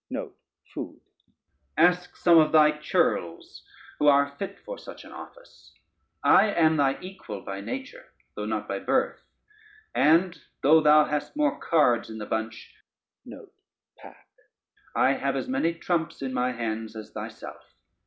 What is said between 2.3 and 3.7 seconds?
of thy churls